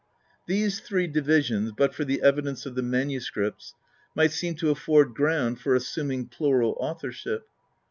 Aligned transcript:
These 0.47 0.79
three 0.79 1.05
divisions, 1.05 1.73
but 1.77 1.93
for 1.93 2.03
the 2.03 2.23
evidence 2.23 2.65
of 2.65 2.73
the 2.73 2.81
manu 2.81 3.19
scripts, 3.19 3.75
might 4.15 4.31
seem 4.31 4.55
to 4.55 4.71
afford 4.71 5.13
ground 5.13 5.59
for 5.59 5.75
assuming 5.75 6.25
plural 6.25 6.75
authorship. 6.79 7.43